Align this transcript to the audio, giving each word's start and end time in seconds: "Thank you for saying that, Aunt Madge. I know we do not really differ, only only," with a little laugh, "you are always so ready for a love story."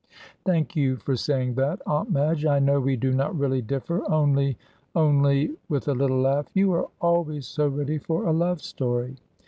"Thank 0.45 0.75
you 0.75 0.95
for 0.97 1.15
saying 1.15 1.53
that, 1.61 1.79
Aunt 1.85 2.09
Madge. 2.09 2.43
I 2.43 2.57
know 2.57 2.79
we 2.79 2.95
do 2.95 3.11
not 3.11 3.37
really 3.37 3.61
differ, 3.61 4.01
only 4.11 4.57
only," 4.95 5.51
with 5.69 5.87
a 5.87 5.93
little 5.93 6.19
laugh, 6.21 6.47
"you 6.55 6.73
are 6.73 6.87
always 6.99 7.45
so 7.45 7.67
ready 7.67 7.99
for 7.99 8.23
a 8.23 8.33
love 8.33 8.63
story." 8.63 9.17